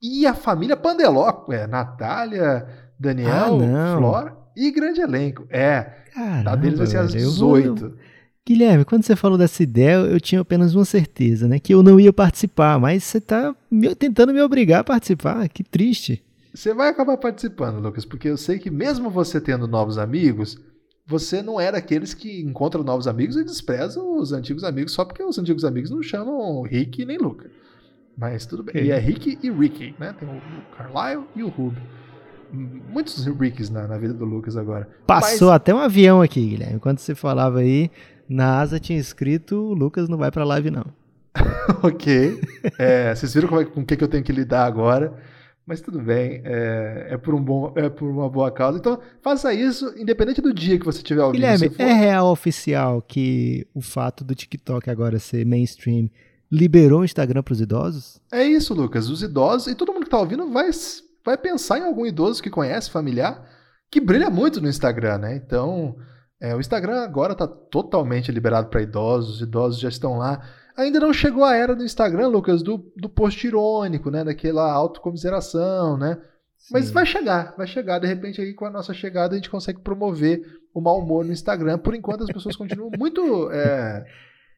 [0.00, 2.66] E a família Pandeló, é, Natália,
[2.98, 5.46] Daniel, ah, Flora e grande elenco.
[5.50, 7.80] É, Caramba, a deles vai ser às 18.
[7.80, 8.13] Vou...
[8.46, 11.58] Guilherme, quando você falou dessa ideia, eu tinha apenas uma certeza, né?
[11.58, 13.56] Que eu não ia participar, mas você está
[13.98, 15.48] tentando me obrigar a participar.
[15.48, 16.22] Que triste.
[16.54, 20.58] Você vai acabar participando, Lucas, porque eu sei que mesmo você tendo novos amigos,
[21.06, 25.22] você não é daqueles que encontram novos amigos e desprezam os antigos amigos só porque
[25.22, 27.50] os antigos amigos não chamam Rick nem Luca.
[28.16, 28.84] Mas tudo bem.
[28.84, 30.14] E é Rick e Ricky, né?
[30.18, 30.40] Tem o
[30.76, 31.82] Carlyle e o Rubio.
[32.54, 34.88] Muitos Ricks na, na vida do Lucas agora.
[35.06, 35.56] Passou Mas...
[35.56, 36.76] até um avião aqui, Guilherme.
[36.76, 37.90] Enquanto você falava aí,
[38.28, 40.86] na asa tinha escrito: o Lucas não vai pra live, não.
[41.82, 42.40] ok.
[42.78, 45.12] É, vocês viram com, o que, que eu tenho que lidar agora.
[45.66, 48.78] Mas tudo bem, é, é, por um bom, é por uma boa causa.
[48.78, 51.40] Então, faça isso, independente do dia que você tiver ouvindo.
[51.40, 51.82] Guilherme, for...
[51.82, 56.10] é real oficial que o fato do TikTok agora ser mainstream
[56.52, 58.20] liberou o Instagram para os idosos?
[58.30, 59.08] É isso, Lucas.
[59.08, 60.68] Os idosos e todo mundo que está ouvindo vai,
[61.24, 63.48] vai pensar em algum idoso que conhece, familiar,
[63.90, 65.36] que brilha muito no Instagram, né?
[65.36, 65.96] Então,
[66.40, 70.42] é, o Instagram agora está totalmente liberado para idosos, os idosos já estão lá.
[70.76, 74.24] Ainda não chegou a era do Instagram, Lucas, do, do post irônico, né?
[74.24, 76.18] Daquela autocomiseração, né?
[76.58, 76.70] Sim.
[76.72, 77.98] Mas vai chegar, vai chegar.
[77.98, 80.42] De repente, aí com a nossa chegada, a gente consegue promover
[80.74, 81.78] o mau humor no Instagram.
[81.78, 84.04] Por enquanto, as pessoas continuam muito, é,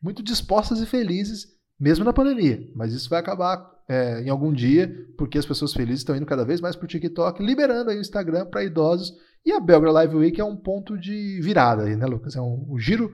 [0.02, 2.68] muito dispostas e felizes mesmo na pandemia.
[2.74, 6.44] Mas isso vai acabar é, em algum dia, porque as pessoas felizes estão indo cada
[6.44, 9.14] vez mais para o TikTok, liberando aí o Instagram para idosos.
[9.44, 12.34] E a Belgra Live Week é um ponto de virada aí, né, Lucas?
[12.34, 13.12] É um, um giro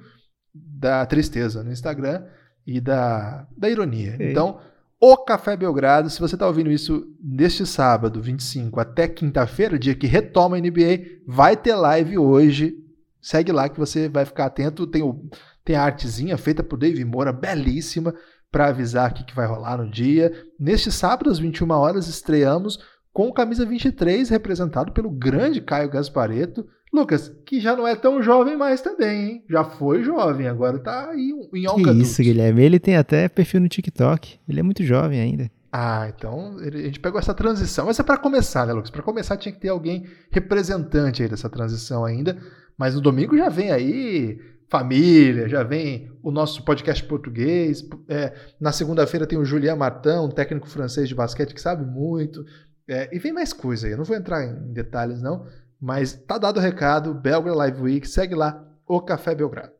[0.55, 2.25] da tristeza no Instagram
[2.67, 4.17] e da, da ironia.
[4.17, 4.31] Sim.
[4.31, 4.59] Então,
[4.99, 10.07] o Café Belgrado, se você está ouvindo isso neste sábado, 25, até quinta-feira, dia que
[10.07, 12.79] retoma a NBA, vai ter live hoje.
[13.21, 14.87] Segue lá que você vai ficar atento.
[14.87, 15.29] Tem, o,
[15.65, 18.15] tem a artezinha feita por Dave Moura, belíssima
[18.53, 20.31] para avisar o que vai rolar no dia.
[20.61, 22.79] Neste sábado, às 21 horas, estreamos
[23.13, 26.67] com o camisa 23, representado pelo grande Caio Gaspareto.
[26.93, 29.45] Lucas, que já não é tão jovem mais também, hein?
[29.49, 32.63] Já foi jovem, agora tá aí em algo Que isso, Guilherme.
[32.63, 34.39] Ele tem até perfil no TikTok.
[34.47, 35.51] Ele é muito jovem ainda.
[35.73, 37.87] Ah, então a gente pegou essa transição.
[37.87, 38.91] Mas é para começar, né, Lucas?
[38.91, 42.37] Para começar tinha que ter alguém representante aí dessa transição ainda.
[42.77, 44.39] Mas no domingo já vem aí
[44.69, 47.87] família, já vem o nosso podcast português.
[48.09, 52.45] É, na segunda-feira tem o Julian Martin, um técnico francês de basquete que sabe muito.
[52.89, 53.93] É, e vem mais coisa aí.
[53.93, 55.47] Eu não vou entrar em detalhes, não.
[55.81, 57.15] Mas tá dado o recado.
[57.15, 58.09] Belgrade Live Week.
[58.09, 59.73] Segue lá o Café Belgrado.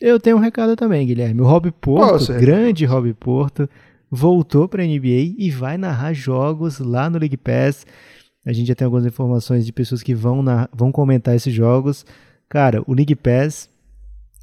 [0.00, 1.42] Eu tenho um recado também, Guilherme.
[1.42, 3.68] O Rob Porto, grande Rob Porto,
[4.10, 7.86] voltou para a NBA e vai narrar jogos lá no League Pass.
[8.44, 12.06] A gente já tem algumas informações de pessoas que vão, na, vão comentar esses jogos.
[12.48, 13.69] Cara, o League Pass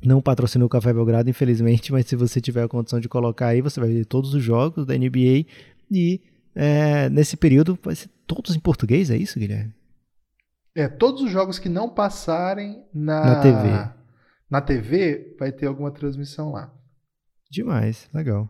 [0.04, 3.62] não patrocinou o Café Belgrado, infelizmente, mas se você tiver a condição de colocar aí,
[3.62, 5.46] você vai ver todos os jogos da NBA
[5.90, 6.22] e
[6.56, 9.74] é, nesse período vai ser todos em português, é isso, Guilherme?
[10.76, 13.98] É, todos os jogos que não passarem na, na TV.
[14.50, 16.72] Na TV vai ter alguma transmissão lá.
[17.50, 18.50] Demais, legal.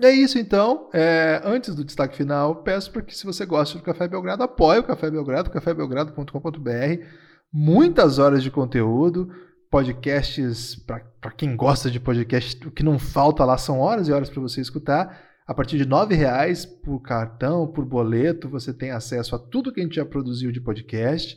[0.00, 0.90] É isso então.
[0.92, 4.78] É, antes do destaque final, peço para que se você gosta do Café Belgrado, apoie
[4.78, 7.04] o Café Belgrado, cafébelgrado.com.br.
[7.52, 9.30] Muitas horas de conteúdo
[9.76, 14.30] podcasts, para quem gosta de podcast, o que não falta lá são horas e horas
[14.30, 15.22] para você escutar.
[15.46, 19.80] A partir de R$ reais por cartão, por boleto, você tem acesso a tudo que
[19.80, 21.36] a gente já produziu de podcast.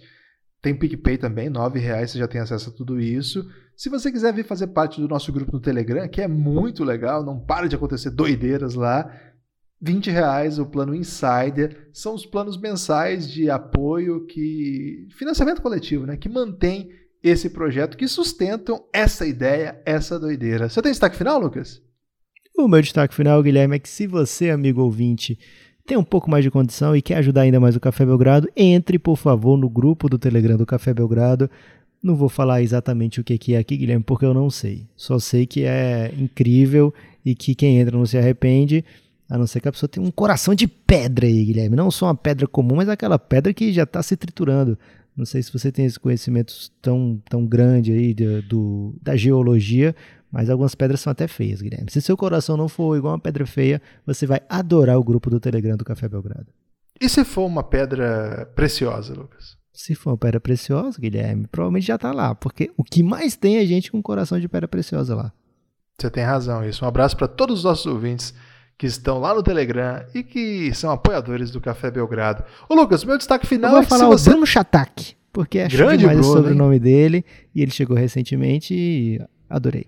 [0.62, 3.45] Tem PicPay também, R$ reais você já tem acesso a tudo isso.
[3.75, 7.25] Se você quiser vir fazer parte do nosso grupo no Telegram, que é muito legal,
[7.25, 9.12] não para de acontecer doideiras lá,
[9.82, 11.89] 20 reais o plano Insider.
[11.91, 15.10] São os planos mensais de apoio que.
[15.17, 16.15] financiamento coletivo, né?
[16.15, 16.89] Que mantém
[17.24, 20.70] esse projeto, que sustentam essa ideia, essa doideira.
[20.70, 21.82] Você tem destaque final, Lucas?
[22.58, 25.38] O meu destaque final, Guilherme, é que se você, amigo ouvinte,
[25.86, 29.00] tem um pouco mais de condição e quer ajudar ainda mais o Café Belgrado, entre,
[29.00, 31.50] por favor, no grupo do Telegram do Café Belgrado.
[32.02, 34.88] Não vou falar exatamente o que é aqui, Guilherme, porque eu não sei.
[34.96, 36.94] Só sei que é incrível
[37.26, 38.86] e que quem entra não se arrepende,
[39.30, 41.76] a não ser que a pessoa tenha um coração de pedra aí, Guilherme.
[41.76, 44.78] Não só uma pedra comum, mas aquela pedra que já está se triturando.
[45.20, 49.94] Não sei se você tem esse conhecimento tão, tão grande aí de, do, da geologia,
[50.32, 51.92] mas algumas pedras são até feias, Guilherme.
[51.92, 55.38] Se seu coração não for igual uma pedra feia, você vai adorar o grupo do
[55.38, 56.48] Telegram do Café Belgrado.
[57.02, 59.58] E se for uma pedra preciosa, Lucas?
[59.74, 63.58] Se for uma pedra preciosa, Guilherme, provavelmente já está lá, porque o que mais tem
[63.58, 65.34] é gente com coração de pedra preciosa lá.
[66.00, 66.86] Você tem razão, isso.
[66.86, 68.34] Um abraço para todos os nossos ouvintes
[68.80, 72.46] que estão lá no Telegram e que são apoiadores do Café Belgrado.
[72.70, 74.30] Ô Lucas, meu destaque final Eu vou é falar você...
[74.30, 76.82] o Bruno Chatak, porque acho Grande demais Bruno, o sobrenome hein?
[76.82, 79.88] dele e ele chegou recentemente e adorei.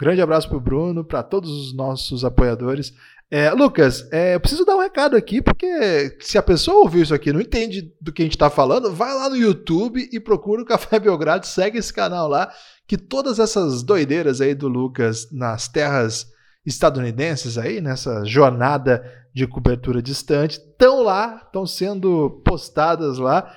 [0.00, 2.94] Grande abraço pro Bruno, para todos os nossos apoiadores.
[3.30, 7.14] É, Lucas, é, eu preciso dar um recado aqui, porque se a pessoa ouviu isso
[7.14, 10.18] aqui e não entende do que a gente está falando, vai lá no YouTube e
[10.18, 12.50] procura o Café Belgrado, segue esse canal lá,
[12.88, 16.29] que todas essas doideiras aí do Lucas nas terras
[16.64, 19.02] estadunidenses aí, nessa jornada
[19.34, 23.50] de cobertura distante, estão lá, estão sendo postadas lá.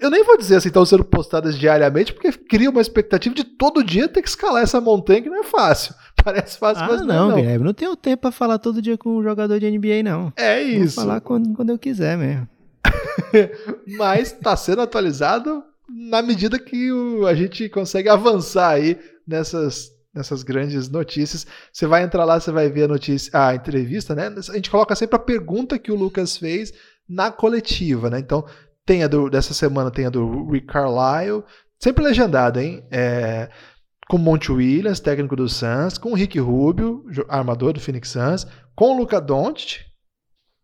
[0.00, 3.84] Eu nem vou dizer assim, estão sendo postadas diariamente, porque cria uma expectativa de todo
[3.84, 5.94] dia ter que escalar essa montanha, que não é fácil.
[6.24, 7.38] Parece fácil, ah, mas não, não.
[7.38, 10.32] É Guilherme, não tenho tempo para falar todo dia com um jogador de NBA, não.
[10.36, 10.96] É isso.
[10.96, 12.48] Vou falar quando, quando eu quiser mesmo.
[13.98, 20.42] mas está sendo atualizado na medida que o, a gente consegue avançar aí nessas nessas
[20.42, 21.46] grandes notícias.
[21.72, 24.28] Você vai entrar lá, você vai ver a notícia, a entrevista, né?
[24.36, 26.72] A gente coloca sempre a pergunta que o Lucas fez
[27.08, 28.18] na coletiva, né?
[28.18, 28.44] Então,
[28.84, 31.44] tem a do, dessa semana tem a do Rick Carlisle,
[31.78, 32.86] sempre legendada, hein?
[32.90, 33.48] É,
[34.08, 38.94] com Monte Williams, técnico do Suns, com o Rick Rubio, armador do Phoenix Suns, com
[38.94, 39.84] o Luca Doncic,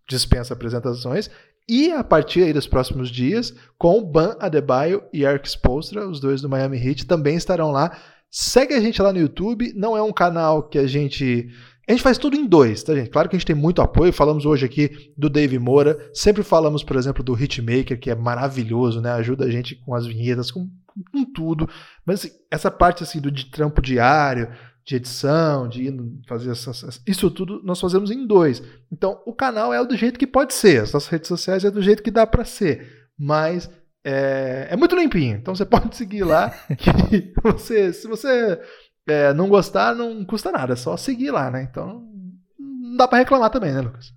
[0.08, 1.30] dispensa apresentações,
[1.68, 6.20] e a partir aí dos próximos dias, com o Ban Adebayo e Eric Spoelstra, os
[6.20, 7.96] dois do Miami Heat, também estarão lá
[8.36, 11.48] Segue a gente lá no YouTube, não é um canal que a gente.
[11.88, 13.08] A gente faz tudo em dois, tá, gente?
[13.08, 14.12] Claro que a gente tem muito apoio.
[14.12, 16.10] Falamos hoje aqui do Dave Moura.
[16.12, 19.12] Sempre falamos, por exemplo, do Hitmaker, que é maravilhoso, né?
[19.12, 20.68] Ajuda a gente com as vinhetas, com,
[21.12, 21.68] com tudo.
[22.04, 24.50] Mas assim, essa parte assim do de trampo diário,
[24.84, 28.60] de edição, de fazer essas, isso tudo nós fazemos em dois.
[28.90, 30.82] Então, o canal é do jeito que pode ser.
[30.82, 33.06] As nossas redes sociais é do jeito que dá para ser.
[33.16, 33.70] Mas
[34.04, 36.50] é, é, muito limpinho, então você pode seguir lá.
[36.76, 38.60] Que você, se você
[39.06, 41.66] é, não gostar, não custa nada, é só seguir lá, né?
[41.70, 42.02] Então
[42.58, 44.12] não dá para reclamar também, né, Lucas?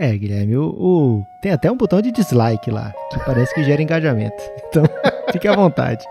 [0.00, 3.82] É, Guilherme, o, o, tem até um botão de dislike lá, que parece que gera
[3.82, 4.42] engajamento.
[4.68, 4.84] Então,
[5.32, 6.04] fique à vontade.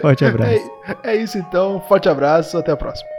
[0.00, 0.70] Forte abraço.
[1.04, 3.17] É, é isso então, forte abraço, até a próxima.